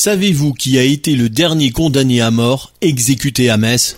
Savez-vous 0.00 0.52
qui 0.52 0.78
a 0.78 0.84
été 0.84 1.16
le 1.16 1.28
dernier 1.28 1.72
condamné 1.72 2.20
à 2.20 2.30
mort 2.30 2.72
exécuté 2.80 3.50
à 3.50 3.56
Metz? 3.56 3.96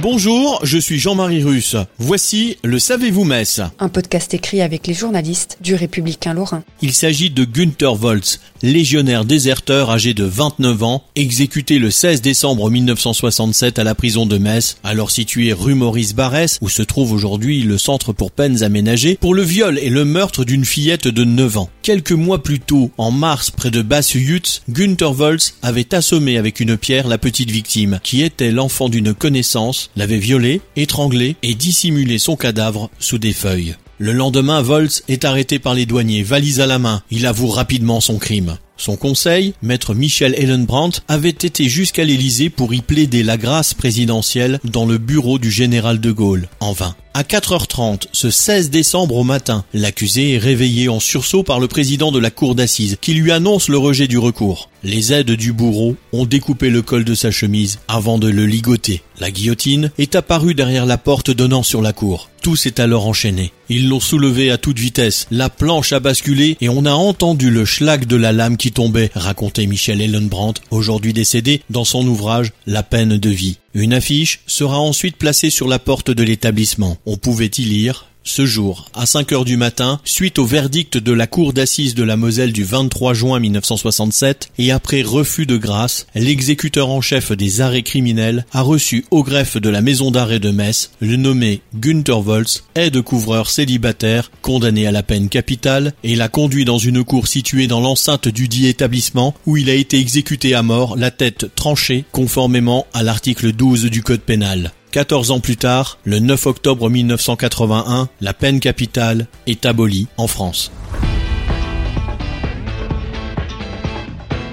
Bonjour, 0.00 0.60
je 0.62 0.78
suis 0.78 1.00
Jean-Marie 1.00 1.42
Russe. 1.42 1.74
Voici 1.98 2.56
le 2.62 2.78
Savez-vous 2.78 3.24
Metz 3.24 3.60
Un 3.80 3.88
podcast 3.88 4.32
écrit 4.32 4.62
avec 4.62 4.86
les 4.86 4.94
journalistes 4.94 5.58
du 5.60 5.74
Républicain 5.74 6.34
Lorrain. 6.34 6.62
Il 6.82 6.92
s'agit 6.92 7.30
de 7.30 7.44
Günther 7.44 7.96
Volz, 7.96 8.38
légionnaire 8.62 9.24
déserteur 9.24 9.90
âgé 9.90 10.14
de 10.14 10.22
29 10.22 10.82
ans, 10.84 11.02
exécuté 11.16 11.80
le 11.80 11.90
16 11.90 12.22
décembre 12.22 12.70
1967 12.70 13.80
à 13.80 13.84
la 13.84 13.96
prison 13.96 14.24
de 14.24 14.38
Metz, 14.38 14.76
alors 14.84 15.10
située 15.10 15.52
rue 15.52 15.74
Maurice 15.74 16.14
Barrès, 16.14 16.58
où 16.60 16.68
se 16.68 16.82
trouve 16.82 17.10
aujourd'hui 17.10 17.62
le 17.62 17.76
centre 17.76 18.12
pour 18.12 18.30
peines 18.30 18.62
aménagées, 18.62 19.16
pour 19.20 19.34
le 19.34 19.42
viol 19.42 19.80
et 19.80 19.90
le 19.90 20.04
meurtre 20.04 20.44
d'une 20.44 20.64
fillette 20.64 21.08
de 21.08 21.24
9 21.24 21.58
ans. 21.58 21.70
Quelques 21.82 22.12
mois 22.12 22.42
plus 22.44 22.60
tôt, 22.60 22.92
en 22.98 23.10
mars, 23.10 23.50
près 23.50 23.72
de 23.72 23.82
Basse-Jutz, 23.82 24.62
Günther 24.68 25.12
Volz 25.12 25.54
avait 25.62 25.92
assommé 25.92 26.38
avec 26.38 26.60
une 26.60 26.76
pierre 26.76 27.08
la 27.08 27.18
petite 27.18 27.50
victime, 27.50 27.98
qui 28.04 28.22
était 28.22 28.52
l'enfant 28.52 28.88
d'une 28.88 29.12
connaissance 29.12 29.87
l'avait 29.96 30.18
violé, 30.18 30.60
étranglé 30.76 31.36
et 31.42 31.54
dissimulé 31.54 32.18
son 32.18 32.36
cadavre 32.36 32.90
sous 32.98 33.18
des 33.18 33.32
feuilles. 33.32 33.76
Le 33.98 34.12
lendemain, 34.12 34.62
Volz 34.62 35.02
est 35.08 35.24
arrêté 35.24 35.58
par 35.58 35.74
les 35.74 35.86
douaniers, 35.86 36.22
valise 36.22 36.60
à 36.60 36.66
la 36.66 36.78
main. 36.78 37.02
Il 37.10 37.26
avoue 37.26 37.48
rapidement 37.48 38.00
son 38.00 38.18
crime. 38.18 38.56
Son 38.78 38.96
conseil, 38.96 39.54
maître 39.60 39.92
Michel 39.92 40.34
Ellenbrandt, 40.38 41.02
avait 41.08 41.28
été 41.30 41.68
jusqu'à 41.68 42.04
l'Élysée 42.04 42.48
pour 42.48 42.72
y 42.72 42.80
plaider 42.80 43.24
la 43.24 43.36
grâce 43.36 43.74
présidentielle 43.74 44.60
dans 44.62 44.86
le 44.86 44.98
bureau 44.98 45.40
du 45.40 45.50
général 45.50 46.00
de 46.00 46.12
Gaulle. 46.12 46.48
En 46.60 46.72
vain. 46.72 46.94
À 47.12 47.24
4h30, 47.24 48.04
ce 48.12 48.30
16 48.30 48.70
décembre 48.70 49.16
au 49.16 49.24
matin, 49.24 49.64
l'accusé 49.74 50.34
est 50.34 50.38
réveillé 50.38 50.88
en 50.88 51.00
sursaut 51.00 51.42
par 51.42 51.58
le 51.58 51.66
président 51.66 52.12
de 52.12 52.20
la 52.20 52.30
cour 52.30 52.54
d'assises 52.54 52.96
qui 53.00 53.14
lui 53.14 53.32
annonce 53.32 53.68
le 53.68 53.78
rejet 53.78 54.06
du 54.06 54.18
recours. 54.18 54.70
Les 54.84 55.12
aides 55.12 55.32
du 55.32 55.52
bourreau 55.52 55.96
ont 56.12 56.26
découpé 56.26 56.70
le 56.70 56.80
col 56.80 57.04
de 57.04 57.16
sa 57.16 57.32
chemise 57.32 57.80
avant 57.88 58.18
de 58.18 58.28
le 58.28 58.46
ligoter. 58.46 59.02
La 59.18 59.32
guillotine 59.32 59.90
est 59.98 60.14
apparue 60.14 60.54
derrière 60.54 60.86
la 60.86 60.98
porte 60.98 61.32
donnant 61.32 61.64
sur 61.64 61.82
la 61.82 61.92
cour. 61.92 62.27
Tout 62.48 62.56
s'est 62.56 62.80
alors 62.80 63.06
enchaîné. 63.06 63.52
Ils 63.68 63.90
l'ont 63.90 64.00
soulevé 64.00 64.50
à 64.50 64.56
toute 64.56 64.78
vitesse. 64.78 65.26
La 65.30 65.50
planche 65.50 65.92
a 65.92 66.00
basculé 66.00 66.56
et 66.62 66.70
on 66.70 66.86
a 66.86 66.92
entendu 66.92 67.50
le 67.50 67.66
schlag 67.66 68.06
de 68.06 68.16
la 68.16 68.32
lame 68.32 68.56
qui 68.56 68.72
tombait, 68.72 69.10
racontait 69.14 69.66
Michel 69.66 70.00
Ellenbrandt, 70.00 70.62
aujourd'hui 70.70 71.12
décédé, 71.12 71.60
dans 71.68 71.84
son 71.84 72.08
ouvrage 72.08 72.52
La 72.66 72.82
peine 72.82 73.18
de 73.18 73.28
vie. 73.28 73.58
Une 73.74 73.92
affiche 73.92 74.40
sera 74.46 74.78
ensuite 74.78 75.18
placée 75.18 75.50
sur 75.50 75.68
la 75.68 75.78
porte 75.78 76.10
de 76.10 76.22
l'établissement. 76.22 76.96
On 77.04 77.18
pouvait 77.18 77.50
y 77.58 77.64
lire 77.64 78.06
ce 78.28 78.46
jour, 78.46 78.84
à 78.94 79.06
5 79.06 79.32
heures 79.32 79.44
du 79.44 79.56
matin, 79.56 80.00
suite 80.04 80.38
au 80.38 80.44
verdict 80.44 80.98
de 80.98 81.12
la 81.12 81.26
Cour 81.26 81.52
d'assises 81.52 81.94
de 81.94 82.02
la 82.02 82.16
Moselle 82.16 82.52
du 82.52 82.62
23 82.62 83.14
juin 83.14 83.40
1967, 83.40 84.50
et 84.58 84.70
après 84.70 85.02
refus 85.02 85.46
de 85.46 85.56
grâce, 85.56 86.06
l'exécuteur 86.14 86.90
en 86.90 87.00
chef 87.00 87.32
des 87.32 87.60
arrêts 87.60 87.82
criminels 87.82 88.44
a 88.52 88.60
reçu 88.60 89.06
au 89.10 89.22
greffe 89.22 89.56
de 89.56 89.68
la 89.70 89.80
maison 89.80 90.10
d'arrêt 90.10 90.40
de 90.40 90.50
Metz 90.50 90.90
le 91.00 91.16
nommé 91.16 91.62
Günther 91.74 92.20
Volz, 92.20 92.64
aide-couvreur 92.74 93.50
célibataire, 93.50 94.30
condamné 94.42 94.86
à 94.86 94.92
la 94.92 95.02
peine 95.02 95.28
capitale, 95.28 95.94
et 96.04 96.14
l'a 96.14 96.28
conduit 96.28 96.64
dans 96.64 96.78
une 96.78 97.04
cour 97.04 97.28
située 97.28 97.66
dans 97.66 97.80
l'enceinte 97.80 98.28
du 98.28 98.46
dit 98.46 98.66
établissement 98.66 99.34
où 99.46 99.56
il 99.56 99.70
a 99.70 99.74
été 99.74 99.98
exécuté 99.98 100.54
à 100.54 100.62
mort, 100.62 100.96
la 100.96 101.10
tête 101.10 101.46
tranchée, 101.54 102.04
conformément 102.12 102.86
à 102.92 103.02
l'article 103.02 103.52
12 103.52 103.86
du 103.86 104.02
Code 104.02 104.20
pénal. 104.20 104.72
14 104.90 105.30
ans 105.30 105.40
plus 105.40 105.56
tard, 105.56 105.98
le 106.04 106.18
9 106.18 106.46
octobre 106.46 106.88
1981, 106.88 108.08
la 108.20 108.34
peine 108.34 108.60
capitale 108.60 109.26
est 109.46 109.66
abolie 109.66 110.06
en 110.16 110.26
France. 110.26 110.70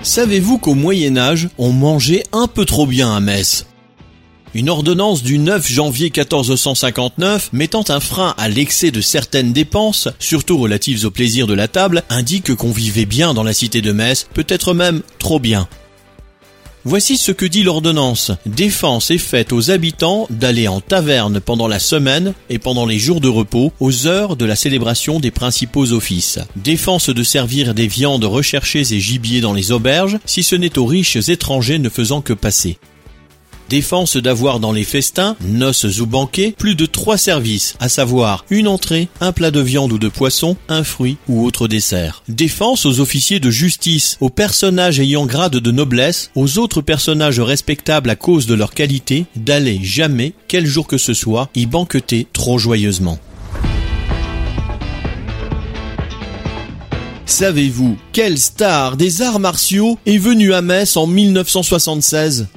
Savez-vous 0.03 0.59
qu'au 0.59 0.75
Moyen 0.75 1.17
Âge, 1.17 1.49
on 1.57 1.71
mangeait 1.71 2.23
un 2.31 2.47
peu 2.47 2.65
trop 2.65 2.85
bien 2.85 3.15
à 3.15 3.19
Metz 3.19 3.65
une 4.55 4.69
ordonnance 4.69 5.21
du 5.21 5.37
9 5.37 5.69
janvier 5.69 6.05
1459 6.05 7.49
mettant 7.51 7.83
un 7.89 7.99
frein 7.99 8.33
à 8.37 8.47
l'excès 8.47 8.89
de 8.89 9.01
certaines 9.01 9.51
dépenses, 9.51 10.07
surtout 10.17 10.57
relatives 10.57 11.05
au 11.05 11.11
plaisir 11.11 11.45
de 11.45 11.53
la 11.53 11.67
table, 11.67 12.03
indique 12.09 12.55
qu'on 12.55 12.71
vivait 12.71 13.05
bien 13.05 13.33
dans 13.33 13.43
la 13.43 13.53
cité 13.53 13.81
de 13.81 13.91
Metz, 13.91 14.27
peut-être 14.33 14.73
même 14.73 15.01
trop 15.19 15.39
bien. 15.39 15.67
Voici 16.87 17.17
ce 17.17 17.31
que 17.31 17.47
dit 17.47 17.63
l'ordonnance. 17.63 18.31
Défense 18.45 19.09
est 19.09 19.17
faite 19.17 19.51
aux 19.53 19.71
habitants 19.71 20.27
d'aller 20.29 20.67
en 20.67 20.81
taverne 20.81 21.39
pendant 21.39 21.67
la 21.67 21.79
semaine 21.79 22.35
et 22.51 22.59
pendant 22.59 22.85
les 22.85 22.99
jours 22.99 23.21
de 23.21 23.27
repos 23.27 23.73
aux 23.79 24.05
heures 24.05 24.35
de 24.35 24.45
la 24.45 24.55
célébration 24.55 25.19
des 25.19 25.31
principaux 25.31 25.93
offices. 25.93 26.37
Défense 26.55 27.09
de 27.09 27.23
servir 27.23 27.73
des 27.73 27.87
viandes 27.87 28.25
recherchées 28.25 28.93
et 28.93 28.99
gibier 28.99 29.41
dans 29.41 29.53
les 29.53 29.71
auberges 29.71 30.19
si 30.25 30.43
ce 30.43 30.55
n'est 30.55 30.77
aux 30.77 30.85
riches 30.85 31.27
étrangers 31.27 31.79
ne 31.79 31.89
faisant 31.89 32.21
que 32.21 32.33
passer. 32.33 32.77
Défense 33.69 34.17
d'avoir 34.17 34.59
dans 34.59 34.71
les 34.71 34.83
festins, 34.83 35.35
noces 35.41 35.99
ou 35.99 36.05
banquets, 36.05 36.53
plus 36.57 36.75
de 36.75 36.85
trois 36.85 37.17
services, 37.17 37.75
à 37.79 37.89
savoir 37.89 38.45
une 38.51 38.67
entrée, 38.67 39.07
un 39.21 39.31
plat 39.31 39.49
de 39.49 39.59
viande 39.59 39.91
ou 39.91 39.97
de 39.97 40.07
poisson, 40.07 40.55
un 40.69 40.83
fruit 40.83 41.17
ou 41.27 41.43
autre 41.45 41.67
dessert. 41.67 42.21
Défense 42.27 42.85
aux 42.85 42.99
officiers 42.99 43.39
de 43.39 43.49
justice, 43.49 44.17
aux 44.21 44.29
personnages 44.29 44.99
ayant 44.99 45.25
grade 45.25 45.55
de 45.55 45.71
noblesse, 45.71 46.29
aux 46.35 46.59
autres 46.59 46.81
personnages 46.81 47.39
respectables 47.39 48.09
à 48.09 48.15
cause 48.15 48.45
de 48.45 48.53
leur 48.53 48.73
qualité, 48.73 49.25
d'aller 49.35 49.79
jamais, 49.81 50.33
quel 50.47 50.67
jour 50.67 50.85
que 50.85 50.99
ce 50.99 51.13
soit, 51.13 51.49
y 51.55 51.65
banqueter 51.65 52.27
trop 52.33 52.59
joyeusement. 52.59 53.19
Savez-vous 57.25 57.97
quelle 58.13 58.37
star 58.37 58.95
des 58.95 59.23
arts 59.23 59.39
martiaux 59.39 59.97
est 60.05 60.19
venue 60.19 60.53
à 60.53 60.61
Metz 60.61 60.95
en 60.95 61.07
1976 61.07 62.47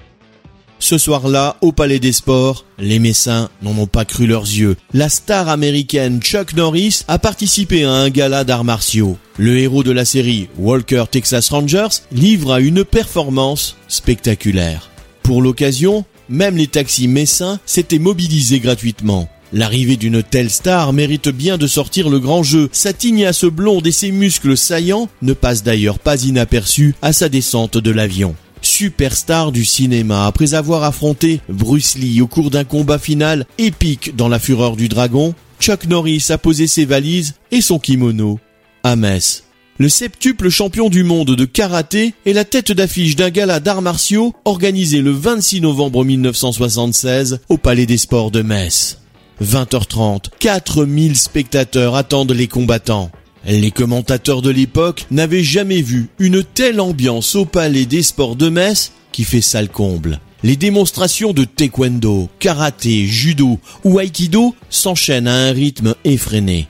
ce 0.81 0.97
soir-là, 0.97 1.57
au 1.61 1.73
Palais 1.73 1.99
des 1.99 2.13
Sports, 2.13 2.65
les 2.79 2.99
Messins 2.99 3.51
n'en 3.63 3.77
ont 3.77 3.87
pas 3.87 4.05
cru 4.05 4.27
leurs 4.27 4.43
yeux. 4.43 4.77
La 4.93 5.09
star 5.09 5.49
américaine 5.49 6.21
Chuck 6.23 6.55
Norris 6.55 7.03
a 7.09 7.19
participé 7.19 7.85
à 7.85 7.91
un 7.91 8.11
gala 8.11 8.45
d'arts 8.45 8.65
martiaux. 8.65 9.19
Le 9.39 9.59
héros 9.59 9.83
de 9.83 9.91
la 9.91 10.05
série 10.05 10.49
Walker 10.57 11.05
Texas 11.11 11.49
Rangers 11.51 12.03
livre 12.13 12.59
une 12.59 12.85
performance 12.85 13.77
spectaculaire. 13.89 14.91
Pour 15.23 15.43
l'occasion, 15.43 16.05
même 16.29 16.57
les 16.57 16.69
taxis 16.69 17.09
messins 17.09 17.59
s'étaient 17.67 17.99
mobilisés 17.99 18.61
gratuitement. 18.61 19.29
L'arrivée 19.53 19.97
d'une 19.97 20.23
telle 20.23 20.51
star 20.51 20.93
mérite 20.93 21.31
bien 21.31 21.57
de 21.57 21.67
sortir 21.67 22.11
le 22.11 22.21
grand 22.21 22.43
jeu. 22.43 22.69
Sa 22.71 22.93
tignasse 22.93 23.47
blonde 23.47 23.87
et 23.87 23.93
ses 23.93 24.13
muscles 24.13 24.57
saillants 24.57 25.09
ne 25.23 25.33
passent 25.33 25.63
d'ailleurs 25.63 25.99
pas 25.99 26.23
inaperçus 26.23 26.95
à 27.03 27.13
sa 27.13 27.29
descente 27.29 27.79
de 27.79 27.91
l'avion 27.91 28.37
superstar 28.63 29.53
du 29.53 29.65
cinéma, 29.65 30.27
après 30.27 30.55
avoir 30.55 30.85
affronté 30.85 31.41
Bruce 31.49 31.97
Lee 31.97 32.21
au 32.21 32.27
cours 32.27 32.51
d'un 32.51 32.65
combat 32.65 32.99
final 32.99 33.47
épique 33.59 34.17
dans 34.17 34.29
La 34.29 34.39
Fureur 34.39 34.77
du 34.77 34.89
Dragon, 34.89 35.35
Chuck 35.61 35.87
Norris 35.87 36.27
a 36.31 36.39
posé 36.39 36.67
ses 36.67 36.85
valises 36.85 37.35
et 37.51 37.61
son 37.61 37.79
kimono 37.79 38.39
à 38.83 38.97
Metz. 38.97 39.45
Le 39.81 39.89
septuple 39.89 40.49
champion 40.49 40.89
du 40.89 41.05
monde 41.05 41.37
de 41.37 41.45
karaté 41.45 42.15
est 42.27 42.33
la 42.33 42.45
tête 42.45 42.73
d'affiche 42.73 43.15
d'un 43.15 43.31
gala 43.31 43.61
d'arts 43.61 43.83
martiaux 43.83 44.35
organisé 44.45 45.01
le 45.01 45.13
26 45.13 45.61
novembre 45.61 46.05
1976 46.05 47.41
au 47.49 47.59
Palais 47.59 47.87
des 47.87 47.97
Sports 47.97 48.33
de 48.33 48.43
Metz. 48.43 48.99
20h30, 49.41 50.31
4000 50.41 51.17
spectateurs 51.17 51.95
attendent 51.95 52.33
les 52.33 52.49
combattants. 52.49 53.13
Les 53.47 53.71
commentateurs 53.71 54.43
de 54.43 54.51
l'époque 54.51 55.07
n'avaient 55.11 55.43
jamais 55.43 55.83
vu 55.83 56.09
une 56.19 56.43
telle 56.43 56.81
ambiance 56.81 57.35
au 57.35 57.45
palais 57.45 57.87
des 57.87 58.03
sports 58.03 58.37
de 58.37 58.49
Metz 58.49 58.93
qui 59.13 59.25
fait 59.25 59.41
sale 59.41 59.69
comble. 59.69 60.21
Les 60.43 60.57
démonstrations 60.57 61.33
de 61.33 61.45
taekwondo, 61.45 62.29
karaté, 62.39 63.07
judo 63.07 63.59
ou 63.85 63.99
aikido 63.99 64.55
s'enchaînent 64.71 65.27
à 65.27 65.35
un 65.35 65.53
rythme 65.53 65.95
effréné. 66.05 66.69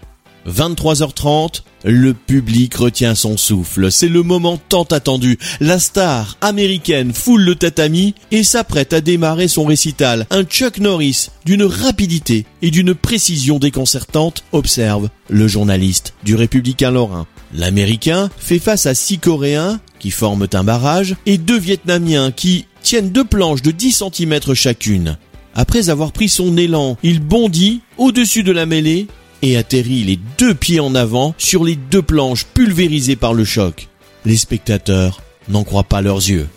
23h30, 0.48 1.62
le 1.84 2.14
public 2.14 2.74
retient 2.74 3.14
son 3.14 3.36
souffle. 3.36 3.92
C'est 3.92 4.08
le 4.08 4.22
moment 4.22 4.58
tant 4.68 4.84
attendu. 4.84 5.38
La 5.60 5.78
star 5.78 6.36
américaine 6.40 7.12
foule 7.12 7.42
le 7.42 7.54
tatami 7.54 8.14
et 8.30 8.42
s'apprête 8.42 8.92
à 8.92 9.00
démarrer 9.00 9.48
son 9.48 9.64
récital. 9.64 10.26
Un 10.30 10.44
Chuck 10.44 10.78
Norris 10.78 11.28
d'une 11.44 11.64
rapidité 11.64 12.46
et 12.62 12.70
d'une 12.70 12.94
précision 12.94 13.58
déconcertante, 13.58 14.44
observe 14.52 15.08
le 15.28 15.46
journaliste 15.48 16.14
du 16.24 16.34
Républicain 16.34 16.90
Lorrain. 16.90 17.26
L'Américain 17.54 18.28
fait 18.36 18.58
face 18.58 18.86
à 18.86 18.94
six 18.94 19.18
Coréens 19.18 19.80
qui 19.98 20.10
forment 20.10 20.46
un 20.52 20.64
barrage 20.64 21.16
et 21.26 21.38
deux 21.38 21.58
Vietnamiens 21.58 22.30
qui 22.30 22.66
tiennent 22.82 23.10
deux 23.10 23.24
planches 23.24 23.62
de 23.62 23.70
10 23.70 24.02
cm 24.14 24.54
chacune. 24.54 25.16
Après 25.54 25.88
avoir 25.88 26.12
pris 26.12 26.28
son 26.28 26.56
élan, 26.56 26.96
il 27.02 27.20
bondit 27.20 27.80
au-dessus 27.96 28.44
de 28.44 28.52
la 28.52 28.64
mêlée 28.64 29.08
et 29.42 29.56
atterrit 29.56 30.04
les 30.04 30.18
deux 30.38 30.54
pieds 30.54 30.80
en 30.80 30.94
avant 30.94 31.34
sur 31.38 31.64
les 31.64 31.76
deux 31.76 32.02
planches 32.02 32.44
pulvérisées 32.44 33.16
par 33.16 33.34
le 33.34 33.44
choc. 33.44 33.88
Les 34.24 34.36
spectateurs 34.36 35.22
n'en 35.48 35.64
croient 35.64 35.84
pas 35.84 36.02
leurs 36.02 36.16
yeux. 36.18 36.48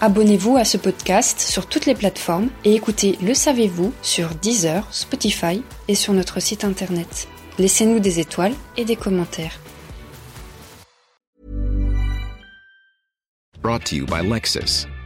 Abonnez-vous 0.00 0.56
à 0.56 0.64
ce 0.64 0.76
podcast 0.76 1.38
sur 1.40 1.66
toutes 1.66 1.86
les 1.86 1.94
plateformes 1.94 2.48
et 2.64 2.74
écoutez 2.74 3.16
Le 3.22 3.34
Savez-vous 3.34 3.92
sur 4.02 4.30
Deezer, 4.34 4.86
Spotify 4.90 5.62
et 5.86 5.94
sur 5.94 6.12
notre 6.12 6.40
site 6.40 6.64
internet. 6.64 7.28
Laissez-nous 7.58 8.00
des 8.00 8.18
étoiles 8.18 8.54
et 8.76 8.84
des 8.84 8.96
commentaires. 8.96 9.60
Brought 13.62 13.84
to 13.84 13.94
you 13.94 14.06
by 14.06 14.22
Lexus. 14.22 14.88